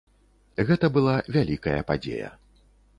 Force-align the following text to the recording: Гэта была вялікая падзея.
Гэта 0.69 0.89
была 0.97 1.15
вялікая 1.37 1.77
падзея. 1.93 2.37